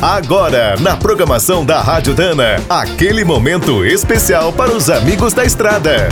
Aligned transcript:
Agora, 0.00 0.76
na 0.78 0.94
programação 0.94 1.64
da 1.64 1.80
Rádio 1.80 2.14
Dana, 2.14 2.62
aquele 2.68 3.24
momento 3.24 3.82
especial 3.82 4.52
para 4.52 4.70
os 4.70 4.90
amigos 4.90 5.32
da 5.32 5.42
estrada. 5.42 6.08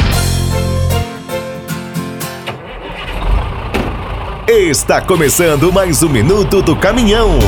Está 4.48 5.02
começando 5.02 5.70
mais 5.70 6.02
um 6.02 6.08
minuto 6.08 6.62
do 6.62 6.74
caminhão. 6.74 7.38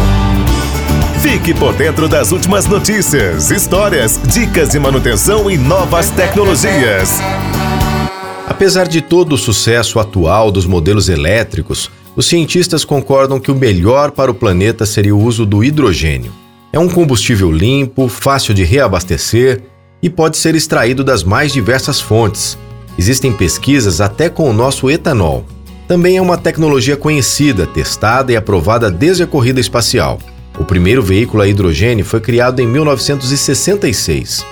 Fique 1.23 1.55
por 1.55 1.73
dentro 1.73 2.07
das 2.07 2.33
últimas 2.33 2.67
notícias, 2.67 3.51
histórias, 3.51 4.21
dicas 4.23 4.69
de 4.69 4.79
manutenção 4.79 5.51
e 5.51 5.57
novas 5.57 6.11
tecnologias. 6.11 7.19
Apesar 8.47 8.87
de 8.87 9.01
todo 9.01 9.33
o 9.33 9.39
sucesso 9.39 9.99
atual 9.99 10.51
dos 10.51 10.67
modelos 10.67 11.09
elétricos, 11.09 11.91
os 12.17 12.27
cientistas 12.27 12.85
concordam 12.85 13.39
que 13.39 13.51
o 13.51 13.55
melhor 13.55 14.11
para 14.11 14.31
o 14.31 14.35
planeta 14.35 14.87
seria 14.87 15.15
o 15.15 15.23
uso 15.23 15.45
do 15.45 15.63
hidrogênio. 15.63 16.33
É 16.73 16.79
um 16.79 16.89
combustível 16.89 17.53
limpo, 17.53 18.09
fácil 18.09 18.55
de 18.55 18.65
reabastecer 18.65 19.63
e 20.03 20.09
pode 20.09 20.39
ser 20.39 20.55
extraído 20.55 21.05
das 21.05 21.23
mais 21.23 21.53
diversas 21.53 22.01
fontes. 22.01 22.59
Existem 22.99 23.33
pesquisas 23.33 24.01
até 24.01 24.31
com 24.31 24.49
o 24.49 24.53
nosso 24.53 24.91
etanol. 24.91 25.45
Também 25.87 26.17
é 26.17 26.23
uma 26.23 26.39
tecnologia 26.39 26.97
conhecida, 26.97 27.67
testada 27.67 28.33
e 28.33 28.37
aprovada 28.37 28.91
desde 28.91 29.23
a 29.23 29.27
corrida 29.27 29.61
espacial. 29.61 30.19
O 30.59 30.65
primeiro 30.65 31.03
veículo 31.03 31.43
a 31.43 31.49
hidrogênio 31.49 32.05
foi 32.05 32.21
criado 32.21 32.61
em 32.61 32.67
1966. 32.67 34.45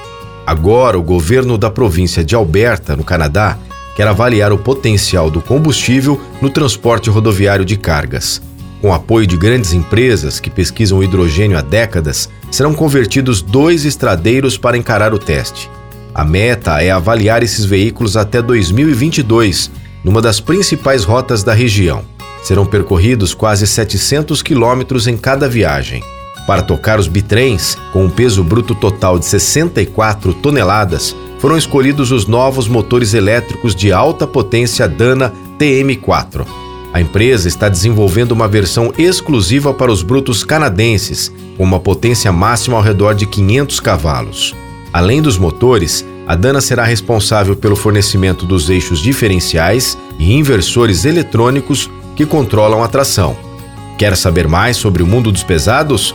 Agora, 0.46 0.98
o 0.98 1.02
governo 1.02 1.56
da 1.56 1.70
província 1.70 2.22
de 2.22 2.34
Alberta, 2.34 2.94
no 2.94 3.02
Canadá, 3.02 3.58
quer 3.94 4.06
avaliar 4.06 4.52
o 4.52 4.58
potencial 4.58 5.30
do 5.30 5.40
combustível 5.40 6.20
no 6.40 6.50
transporte 6.50 7.08
rodoviário 7.10 7.64
de 7.64 7.76
cargas. 7.76 8.42
Com 8.80 8.92
apoio 8.92 9.26
de 9.26 9.36
grandes 9.36 9.72
empresas 9.72 10.38
que 10.38 10.50
pesquisam 10.50 11.02
hidrogênio 11.02 11.56
há 11.56 11.62
décadas, 11.62 12.28
serão 12.50 12.74
convertidos 12.74 13.40
dois 13.40 13.84
estradeiros 13.84 14.58
para 14.58 14.76
encarar 14.76 15.14
o 15.14 15.18
teste. 15.18 15.70
A 16.14 16.22
meta 16.22 16.82
é 16.82 16.90
avaliar 16.90 17.42
esses 17.42 17.64
veículos 17.64 18.16
até 18.16 18.42
2022, 18.42 19.70
numa 20.04 20.20
das 20.20 20.38
principais 20.38 21.02
rotas 21.02 21.42
da 21.42 21.54
região. 21.54 22.04
Serão 22.42 22.66
percorridos 22.66 23.32
quase 23.32 23.66
700 23.66 24.42
quilômetros 24.42 25.06
em 25.06 25.16
cada 25.16 25.48
viagem. 25.48 26.02
Para 26.46 26.62
tocar 26.62 27.00
os 27.00 27.08
bitrens, 27.08 27.78
com 27.90 28.04
um 28.04 28.10
peso 28.10 28.44
bruto 28.44 28.74
total 28.74 29.18
de 29.18 29.24
64 29.24 30.34
toneladas, 30.34 31.16
foram 31.44 31.58
escolhidos 31.58 32.10
os 32.10 32.26
novos 32.26 32.66
motores 32.66 33.12
elétricos 33.12 33.74
de 33.74 33.92
alta 33.92 34.26
potência 34.26 34.88
Dana 34.88 35.30
TM4. 35.58 36.46
A 36.90 37.02
empresa 37.02 37.46
está 37.46 37.68
desenvolvendo 37.68 38.32
uma 38.32 38.48
versão 38.48 38.94
exclusiva 38.96 39.74
para 39.74 39.92
os 39.92 40.02
brutos 40.02 40.42
canadenses, 40.42 41.30
com 41.58 41.62
uma 41.62 41.78
potência 41.78 42.32
máxima 42.32 42.78
ao 42.78 42.82
redor 42.82 43.14
de 43.14 43.26
500 43.26 43.78
cavalos. 43.78 44.56
Além 44.90 45.20
dos 45.20 45.36
motores, 45.36 46.02
a 46.26 46.34
Dana 46.34 46.62
será 46.62 46.82
responsável 46.82 47.54
pelo 47.54 47.76
fornecimento 47.76 48.46
dos 48.46 48.70
eixos 48.70 48.98
diferenciais 48.98 49.98
e 50.18 50.32
inversores 50.32 51.04
eletrônicos 51.04 51.90
que 52.16 52.24
controlam 52.24 52.82
a 52.82 52.88
tração. 52.88 53.36
Quer 53.98 54.16
saber 54.16 54.48
mais 54.48 54.78
sobre 54.78 55.02
o 55.02 55.06
mundo 55.06 55.30
dos 55.30 55.42
pesados? 55.42 56.14